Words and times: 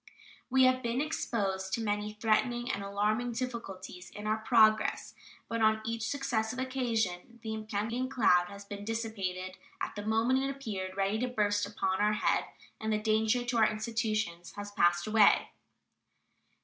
We 0.49 0.63
have 0.63 0.81
been 0.81 0.99
exposed 0.99 1.73
to 1.73 1.81
many 1.83 2.13
threatening 2.13 2.71
and 2.71 2.81
alarming 2.81 3.33
difficulties 3.33 4.09
in 4.09 4.25
our 4.25 4.37
progress, 4.39 5.13
but 5.47 5.61
on 5.61 5.79
each 5.85 6.07
successive 6.07 6.57
occasion 6.57 7.37
the 7.43 7.53
impending 7.53 8.09
cloud 8.09 8.47
has 8.47 8.65
been 8.65 8.83
dissipated 8.83 9.59
at 9.79 9.93
the 9.95 10.01
moment 10.03 10.39
it 10.39 10.49
appeared 10.49 10.97
ready 10.97 11.19
to 11.19 11.27
burst 11.27 11.67
upon 11.67 12.01
our 12.01 12.13
head, 12.13 12.45
and 12.79 12.91
the 12.91 12.97
danger 12.97 13.45
to 13.45 13.57
our 13.57 13.69
institutions 13.69 14.53
has 14.53 14.71
passed 14.71 15.05
away. 15.05 15.49